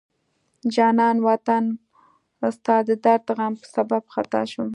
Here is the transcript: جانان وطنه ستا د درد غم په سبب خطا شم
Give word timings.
جانان 0.75 1.15
وطنه 1.27 1.73
ستا 2.55 2.75
د 2.87 2.89
درد 3.03 3.25
غم 3.37 3.53
په 3.61 3.65
سبب 3.75 4.03
خطا 4.13 4.41
شم 4.51 4.69